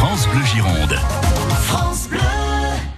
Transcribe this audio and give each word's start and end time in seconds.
France 0.00 0.26
Bleu 0.28 0.42
Gironde. 0.46 0.94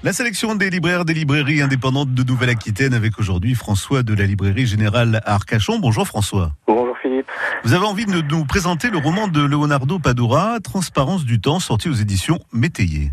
La 0.04 0.12
sélection 0.12 0.54
des 0.54 0.70
libraires 0.70 1.04
des 1.04 1.14
librairies 1.14 1.60
indépendantes 1.60 2.14
de 2.14 2.22
Nouvelle-Aquitaine 2.22 2.94
avec 2.94 3.18
aujourd'hui 3.18 3.56
François 3.56 4.04
de 4.04 4.14
la 4.14 4.24
librairie 4.24 4.66
générale 4.66 5.20
à 5.26 5.34
Arcachon. 5.34 5.80
Bonjour 5.80 6.06
François. 6.06 6.50
Bonjour 6.68 6.96
Philippe. 6.98 7.26
Vous 7.64 7.74
avez 7.74 7.86
envie 7.86 8.06
de 8.06 8.12
nous 8.12 8.44
présenter 8.44 8.88
le 8.88 8.98
roman 8.98 9.26
de 9.26 9.44
Leonardo 9.44 9.98
Padura, 9.98 10.60
Transparence 10.62 11.24
du 11.24 11.40
temps, 11.40 11.58
sorti 11.58 11.88
aux 11.88 11.94
éditions 11.94 12.38
Métayer. 12.52 13.10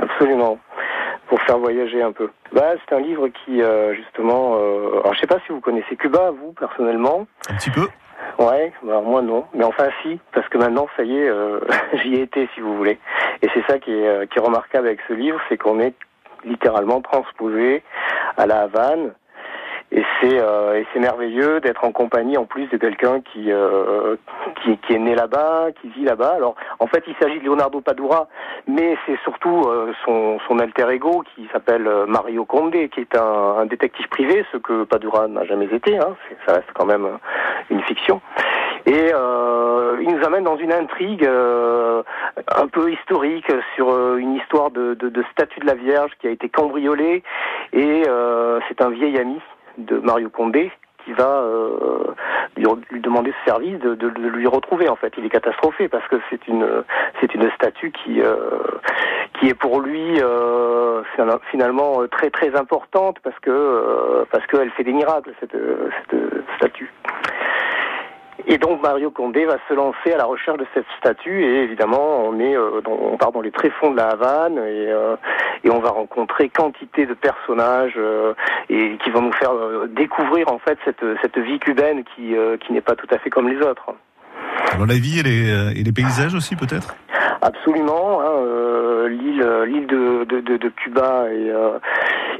Absolument. 0.00 0.58
Pour 1.28 1.40
faire 1.42 1.58
voyager 1.58 2.02
un 2.02 2.10
peu. 2.10 2.30
Bah, 2.52 2.72
c'est 2.84 2.96
un 2.96 3.00
livre 3.00 3.28
qui, 3.28 3.62
euh, 3.62 3.94
justement, 3.94 4.56
euh, 4.56 5.02
alors 5.02 5.14
je 5.14 5.20
sais 5.20 5.28
pas 5.28 5.38
si 5.46 5.52
vous 5.52 5.60
connaissez 5.60 5.94
Cuba, 5.94 6.32
vous 6.32 6.52
personnellement. 6.58 7.28
Un 7.48 7.54
petit 7.54 7.70
peu 7.70 7.86
Ouais, 8.40 8.72
bah, 8.82 9.02
moi 9.04 9.20
non, 9.20 9.44
mais 9.52 9.64
enfin 9.64 9.90
si, 10.00 10.18
parce 10.32 10.48
que 10.48 10.56
maintenant 10.56 10.86
ça 10.96 11.02
y 11.02 11.14
est, 11.14 11.28
euh, 11.28 11.60
j'y 12.02 12.14
ai 12.14 12.22
été 12.22 12.48
si 12.54 12.60
vous 12.62 12.74
voulez. 12.74 12.98
Et 13.42 13.48
c'est 13.52 13.62
ça 13.66 13.78
qui 13.78 13.92
est, 13.92 14.08
euh, 14.08 14.24
qui 14.24 14.38
est 14.38 14.42
remarquable 14.42 14.86
avec 14.86 15.00
ce 15.08 15.12
livre, 15.12 15.38
c'est 15.50 15.58
qu'on 15.58 15.78
est 15.78 15.94
littéralement 16.44 17.02
transposé 17.02 17.82
à 18.38 18.46
la 18.46 18.62
Havane. 18.62 19.12
Et 19.92 20.04
c'est 20.20 20.40
euh, 20.40 20.78
et 20.78 20.86
c'est 20.92 21.00
merveilleux 21.00 21.60
d'être 21.60 21.84
en 21.84 21.90
compagnie 21.90 22.36
en 22.36 22.44
plus 22.44 22.68
de 22.68 22.76
quelqu'un 22.76 23.20
qui, 23.20 23.50
euh, 23.50 24.14
qui 24.62 24.94
est 24.94 24.98
né 24.98 25.16
là-bas, 25.16 25.68
qui 25.80 25.88
vit 25.88 26.04
là-bas. 26.04 26.34
Alors 26.36 26.54
en 26.78 26.86
fait 26.86 27.02
il 27.08 27.14
s'agit 27.20 27.40
de 27.40 27.44
Leonardo 27.44 27.80
Padura, 27.80 28.28
mais 28.68 28.96
c'est 29.04 29.18
surtout 29.24 29.64
euh, 29.66 29.92
son 30.04 30.38
son 30.46 30.60
alter 30.60 30.88
ego 30.90 31.24
qui 31.34 31.48
s'appelle 31.52 31.88
euh, 31.88 32.06
Mario 32.06 32.44
Condé, 32.44 32.88
qui 32.88 33.00
est 33.00 33.16
un, 33.16 33.56
un 33.58 33.66
détective 33.66 34.08
privé, 34.08 34.44
ce 34.52 34.58
que 34.58 34.84
Padura 34.84 35.26
n'a 35.26 35.44
jamais 35.44 35.66
été. 35.74 35.98
Hein. 35.98 36.14
Ça 36.46 36.52
reste 36.52 36.70
quand 36.72 36.86
même 36.86 37.08
une 37.68 37.82
fiction. 37.82 38.20
Et 38.90 39.12
euh, 39.14 39.98
il 40.00 40.16
nous 40.16 40.24
amène 40.24 40.42
dans 40.42 40.56
une 40.56 40.72
intrigue 40.72 41.24
euh, 41.24 42.02
un 42.56 42.66
peu 42.66 42.90
historique 42.90 43.46
sur 43.76 43.90
euh, 43.90 44.16
une 44.16 44.34
histoire 44.34 44.72
de, 44.72 44.96
statue 45.30 45.60
de 45.60 45.66
la 45.66 45.74
Vierge 45.74 46.10
qui 46.20 46.26
a 46.26 46.30
été 46.30 46.48
cambriolée. 46.48 47.22
Et 47.72 48.02
c'est 48.68 48.82
un 48.82 48.90
vieil 48.90 49.16
ami 49.16 49.40
de 49.78 49.98
Mario 49.98 50.28
Condé 50.28 50.72
qui 51.04 51.12
va 51.12 51.44
lui, 52.56 53.00
demander 53.00 53.32
ce 53.40 53.50
service 53.50 53.78
de, 53.78 54.06
lui 54.08 54.46
retrouver. 54.48 54.88
En 54.88 54.96
fait, 54.96 55.12
il 55.16 55.24
est 55.24 55.30
catastrophé 55.30 55.88
parce 55.88 56.06
que 56.08 56.16
c'est 56.28 56.48
une 56.48 56.66
c'est 57.20 57.32
une 57.34 57.48
statue 57.52 57.92
qui 57.92 58.20
qui 59.38 59.48
est 59.48 59.54
pour 59.54 59.80
lui 59.80 60.20
fina- 61.14 61.40
finalement 61.50 62.06
très 62.10 62.30
très 62.30 62.56
importante 62.56 63.18
parce 63.22 63.38
que 63.38 64.24
parce 64.32 64.44
qu'elle 64.48 64.70
fait 64.70 64.84
des 64.84 64.92
miracles 64.92 65.32
cette 65.38 65.56
statue. 66.56 66.79
Et 68.52 68.58
donc 68.58 68.82
Mario 68.82 69.12
Condé 69.12 69.44
va 69.44 69.58
se 69.68 69.74
lancer 69.74 70.12
à 70.12 70.16
la 70.16 70.24
recherche 70.24 70.58
de 70.58 70.66
cette 70.74 70.84
statue 70.98 71.44
et 71.44 71.62
évidemment 71.62 72.24
on 72.26 72.40
est 72.40 72.56
euh, 72.56 72.80
dans, 72.80 72.98
on 73.12 73.16
part 73.16 73.30
dans 73.30 73.42
les 73.42 73.52
tréfonds 73.52 73.92
de 73.92 73.96
la 73.96 74.08
Havane 74.08 74.58
et, 74.58 74.90
euh, 74.90 75.14
et 75.62 75.70
on 75.70 75.78
va 75.78 75.90
rencontrer 75.90 76.48
quantité 76.48 77.06
de 77.06 77.14
personnages 77.14 77.94
euh, 77.96 78.34
et 78.68 78.98
qui 79.04 79.10
vont 79.10 79.22
nous 79.22 79.32
faire 79.34 79.52
découvrir 79.88 80.52
en 80.52 80.58
fait 80.58 80.76
cette, 80.84 81.04
cette 81.22 81.38
vie 81.38 81.60
cubaine 81.60 82.02
qui, 82.02 82.34
qui 82.60 82.72
n'est 82.72 82.80
pas 82.80 82.96
tout 82.96 83.06
à 83.12 83.18
fait 83.18 83.30
comme 83.30 83.48
les 83.48 83.64
autres. 83.64 83.94
Alors 84.72 84.86
la 84.86 84.94
vie 84.94 85.20
et 85.20 85.22
les, 85.22 85.80
et 85.80 85.84
les 85.84 85.92
paysages 85.92 86.34
aussi 86.34 86.56
peut-être? 86.56 86.96
Absolument, 87.42 88.20
hein, 88.20 88.34
euh, 88.44 89.08
l'île 89.08 89.46
l'île 89.66 89.86
de, 89.86 90.24
de, 90.24 90.40
de, 90.40 90.56
de 90.58 90.68
Cuba 90.68 91.24
est, 91.30 91.50
euh, 91.50 91.78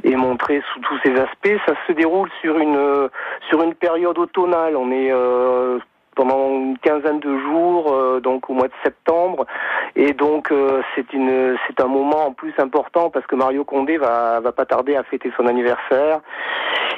est 0.04 0.16
montrée 0.16 0.62
sous 0.72 0.80
tous 0.80 0.98
ses 1.02 1.12
aspects. 1.12 1.56
Ça 1.66 1.72
se 1.86 1.92
déroule 1.92 2.28
sur 2.42 2.58
une 2.58 3.08
sur 3.48 3.62
une 3.62 3.74
période 3.74 4.18
automnale. 4.18 4.76
On 4.76 4.90
est 4.92 5.10
euh, 5.10 5.78
pendant 6.20 6.50
une 6.50 6.76
quinzaine 6.76 7.18
de 7.18 7.38
jours, 7.38 7.94
euh, 7.94 8.20
donc 8.20 8.50
au 8.50 8.52
mois 8.52 8.68
de 8.68 8.74
septembre, 8.84 9.46
et 9.96 10.12
donc 10.12 10.52
euh, 10.52 10.82
c'est 10.94 11.10
une 11.14 11.56
c'est 11.66 11.80
un 11.80 11.86
moment 11.86 12.26
en 12.26 12.32
plus 12.34 12.52
important 12.58 13.08
parce 13.08 13.26
que 13.26 13.36
Mario 13.36 13.64
Condé 13.64 13.96
va 13.96 14.38
va 14.40 14.52
pas 14.52 14.66
tarder 14.66 14.96
à 14.96 15.02
fêter 15.02 15.32
son 15.34 15.46
anniversaire, 15.46 16.20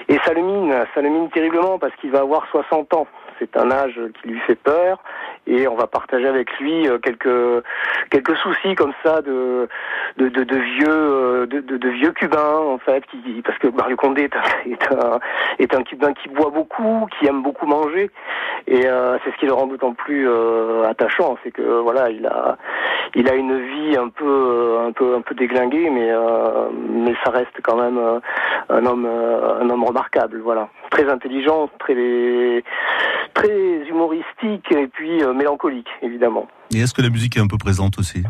et 0.08 0.18
ça 0.24 0.34
le 0.34 0.42
mine, 0.42 0.74
ça 0.92 1.02
le 1.02 1.08
mine 1.08 1.30
terriblement 1.30 1.78
parce 1.78 1.94
qu'il 2.00 2.10
va 2.10 2.18
avoir 2.18 2.48
60 2.50 2.94
ans. 2.94 3.06
C'est 3.38 3.56
un 3.56 3.70
âge 3.70 4.00
qui 4.20 4.28
lui 4.28 4.40
fait 4.40 4.56
peur. 4.56 4.98
Et 5.46 5.66
on 5.66 5.74
va 5.74 5.88
partager 5.88 6.28
avec 6.28 6.48
lui 6.60 6.88
euh, 6.88 6.98
quelques 6.98 7.64
quelques 8.10 8.36
soucis 8.36 8.74
comme 8.76 8.92
ça 9.04 9.22
de 9.22 9.68
de, 10.16 10.28
de, 10.28 10.56
vieux 10.56 10.86
de, 11.46 11.88
vieux 11.88 12.12
cubains 12.12 12.58
en 12.58 12.78
fait 12.78 13.04
parce 13.44 13.58
que 13.58 13.68
Mario 13.68 13.96
Condé 13.96 14.28
est 14.66 14.92
un, 14.92 15.18
est 15.58 15.74
un 15.74 15.82
cubain 15.82 16.12
qui 16.14 16.28
boit 16.28 16.50
beaucoup 16.50 17.06
qui 17.18 17.26
aime 17.26 17.42
beaucoup 17.42 17.66
manger. 17.66 18.10
Et 18.66 18.86
euh, 18.86 19.18
c'est 19.24 19.32
ce 19.32 19.36
qui 19.38 19.46
le 19.46 19.52
rend 19.52 19.66
d'autant 19.66 19.92
plus 19.92 20.28
euh, 20.28 20.88
attachant 20.88 21.36
c'est 21.42 21.50
que 21.50 21.62
voilà 21.80 22.10
il 22.10 22.26
a 22.26 22.56
il 23.14 23.28
a 23.28 23.34
une 23.34 23.58
vie 23.58 23.96
un 23.96 24.08
peu 24.08 24.24
euh, 24.24 24.86
un 24.88 24.92
peu 24.92 25.16
un 25.16 25.20
peu 25.20 25.34
déglinguée 25.34 25.90
mais 25.90 26.10
mais 26.88 27.14
ça 27.24 27.30
reste 27.30 27.60
quand 27.62 27.76
même 27.76 27.98
un 28.68 28.86
homme 28.86 29.06
un 29.06 29.68
homme 29.68 29.84
remarquable 29.84 30.40
voilà. 30.42 30.68
Très 30.90 31.08
intelligent 31.10 31.68
très 31.78 32.62
très 33.34 33.88
humoristique 33.88 34.70
et 34.72 34.86
puis 34.86 35.22
mélancolique 35.34 35.88
évidemment. 36.02 36.46
Et 36.74 36.80
est-ce 36.80 36.94
que 36.94 37.02
la 37.02 37.10
musique 37.10 37.36
est 37.36 37.40
un 37.40 37.48
peu 37.48 37.58
présente 37.58 37.98
aussi? 37.98 38.22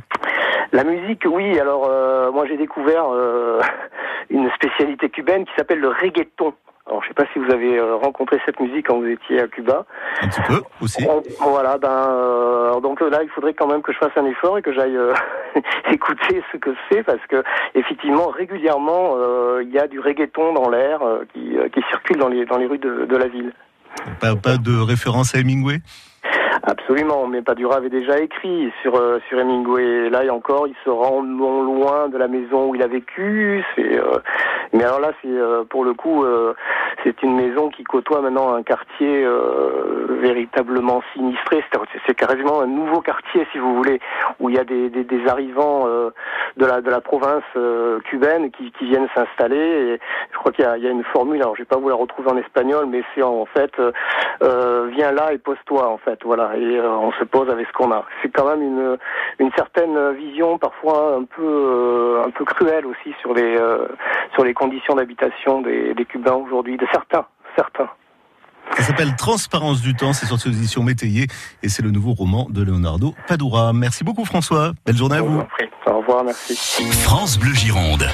La 0.72 0.84
musique, 0.84 1.22
oui. 1.26 1.58
Alors, 1.58 1.86
euh, 1.88 2.30
moi, 2.32 2.46
j'ai 2.46 2.56
découvert 2.56 3.04
euh, 3.12 3.60
une 4.30 4.50
spécialité 4.52 5.08
cubaine 5.10 5.44
qui 5.44 5.52
s'appelle 5.56 5.80
le 5.80 5.88
reggaeton. 5.88 6.54
Alors, 6.86 7.00
je 7.04 7.08
sais 7.08 7.14
pas 7.14 7.24
si 7.32 7.38
vous 7.38 7.50
avez 7.52 7.78
euh, 7.78 7.94
rencontré 7.94 8.40
cette 8.44 8.58
musique 8.58 8.88
quand 8.88 8.98
vous 8.98 9.06
étiez 9.06 9.40
à 9.40 9.46
Cuba. 9.46 9.86
Un 10.20 10.28
petit 10.28 10.40
peu 10.48 10.62
aussi 10.80 11.06
On- 11.08 11.22
voilà, 11.50 11.78
ben, 11.78 11.88
euh, 12.10 12.80
donc 12.80 13.00
là, 13.00 13.22
il 13.22 13.28
faudrait 13.28 13.54
quand 13.54 13.68
même 13.68 13.82
que 13.82 13.92
je 13.92 13.98
fasse 13.98 14.10
un 14.16 14.26
effort 14.26 14.58
et 14.58 14.62
que 14.62 14.72
j'aille 14.72 14.96
euh, 14.96 15.14
écouter 15.92 16.42
ce 16.50 16.56
que 16.56 16.70
c'est 16.90 17.04
parce 17.04 17.24
que 17.28 17.44
effectivement, 17.76 18.28
régulièrement, 18.28 19.14
euh, 19.16 19.62
il 19.62 19.70
y 19.70 19.78
a 19.78 19.86
du 19.86 20.00
reggaeton 20.00 20.54
dans 20.54 20.68
l'air 20.70 21.02
euh, 21.02 21.24
qui, 21.32 21.56
euh, 21.56 21.68
qui 21.68 21.80
circule 21.88 22.16
dans 22.16 22.28
les 22.28 22.46
dans 22.46 22.58
les 22.58 22.66
rues 22.66 22.78
de, 22.78 23.04
de 23.04 23.16
la 23.16 23.28
ville. 23.28 23.52
pas, 24.20 24.34
pas 24.34 24.56
de 24.56 24.76
référence 24.76 25.36
à 25.36 25.38
Hemingway? 25.38 25.78
Absolument, 26.64 27.26
mais 27.26 27.42
Padura 27.42 27.76
avait 27.76 27.90
déjà 27.90 28.20
écrit 28.20 28.72
sur 28.82 28.94
euh, 28.94 29.18
sur 29.28 29.40
Hemingway. 29.40 30.08
Là 30.10 30.24
et 30.24 30.30
encore, 30.30 30.68
il 30.68 30.76
se 30.84 30.90
rend 30.90 31.22
non 31.22 31.62
loin 31.62 32.08
de 32.08 32.16
la 32.16 32.28
maison 32.28 32.68
où 32.68 32.74
il 32.76 32.82
a 32.82 32.86
vécu. 32.86 33.64
Euh, 33.78 34.18
mais 34.72 34.84
alors 34.84 35.00
là, 35.00 35.12
c'est 35.20 35.28
euh, 35.28 35.64
pour 35.64 35.84
le 35.84 35.92
coup, 35.92 36.24
euh, 36.24 36.54
c'est 37.04 37.22
une 37.22 37.34
maison 37.36 37.68
qui 37.70 37.84
côtoie 37.84 38.20
maintenant 38.20 38.54
un 38.54 38.62
quartier 38.62 39.24
euh, 39.24 40.06
véritablement 40.20 41.02
sinistré. 41.14 41.64
C'est- 42.06 42.14
quasiment 42.14 42.60
un 42.60 42.66
nouveau 42.66 43.00
quartier, 43.00 43.46
si 43.52 43.58
vous 43.58 43.74
voulez, 43.74 43.98
où 44.38 44.48
il 44.50 44.56
y 44.56 44.58
a 44.58 44.64
des 44.64 44.90
des, 44.90 45.02
des 45.04 45.26
arrivants 45.26 45.84
euh, 45.86 46.10
de 46.56 46.66
la 46.66 46.80
de 46.80 46.90
la 46.90 47.00
province 47.00 47.42
euh, 47.56 47.98
cubaine 48.00 48.50
qui 48.50 48.70
qui 48.72 48.86
viennent 48.86 49.08
s'installer. 49.14 49.98
Je 50.32 50.38
crois 50.38 50.52
qu'il 50.52 50.64
y 50.64 50.80
y 50.80 50.86
a 50.86 50.90
une 50.90 51.04
formule. 51.04 51.40
Alors, 51.42 51.56
je 51.56 51.62
vais 51.62 51.66
pas 51.66 51.76
vous 51.78 51.88
la 51.88 51.94
retrouver 51.94 52.30
en 52.30 52.36
espagnol, 52.36 52.86
mais 52.86 53.02
c'est 53.14 53.22
en 53.22 53.46
fait 53.46 53.72
euh, 53.78 53.92
euh, 54.42 54.88
viens 54.92 55.12
là 55.12 55.32
et 55.32 55.38
pose-toi 55.38 55.88
en 55.88 55.98
fait 55.98 56.18
voilà 56.24 56.56
et 56.56 56.78
euh, 56.78 56.88
on 56.90 57.12
se 57.12 57.24
pose 57.24 57.48
avec 57.50 57.66
ce 57.66 57.72
qu'on 57.72 57.90
a 57.92 58.04
c'est 58.22 58.28
quand 58.30 58.46
même 58.48 58.62
une 58.62 58.98
une 59.38 59.50
certaine 59.52 60.12
vision 60.12 60.58
parfois 60.58 61.16
un 61.16 61.24
peu 61.24 62.20
un 62.24 62.30
peu 62.30 62.44
cruelle 62.44 62.86
aussi 62.86 63.14
sur 63.20 63.34
les 63.34 63.56
sur 64.34 64.44
les 64.44 64.54
conditions 64.54 64.94
d'habitation 64.94 65.60
des, 65.62 65.94
des 65.94 66.04
cubains 66.04 66.34
aujourd'hui 66.34 66.76
certains 66.92 67.26
certains 67.56 67.88
Ça 68.76 68.82
s'appelle 68.82 69.14
Transparence 69.16 69.80
du 69.80 69.94
temps, 69.94 70.12
c'est 70.12 70.26
sorti 70.26 70.48
aux 70.48 70.52
éditions 70.52 70.82
Métayer 70.82 71.26
et 71.62 71.68
c'est 71.68 71.82
le 71.82 71.90
nouveau 71.90 72.12
roman 72.12 72.46
de 72.50 72.62
Leonardo 72.62 73.14
Padura. 73.26 73.72
Merci 73.72 74.04
beaucoup 74.04 74.24
François, 74.24 74.72
belle 74.86 74.96
journée 74.96 75.16
à 75.16 75.22
vous 75.22 75.42
au 75.86 75.98
revoir 75.98 76.24
merci. 76.24 76.54
France 77.02 77.38
Bleu 77.38 77.52
Gironde. 77.54 78.08